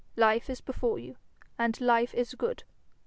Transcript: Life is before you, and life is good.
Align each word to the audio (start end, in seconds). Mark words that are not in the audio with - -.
Life 0.15 0.49
is 0.49 0.61
before 0.61 0.97
you, 0.97 1.17
and 1.59 1.79
life 1.79 2.15
is 2.15 2.33
good. 2.33 2.63